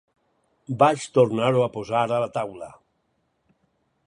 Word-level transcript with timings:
Vaig 0.83 1.03
tornar-ho 1.19 1.63
a 1.67 1.69
posar 1.77 2.01
a 2.09 2.21
la 2.27 2.33
taula. 2.39 2.75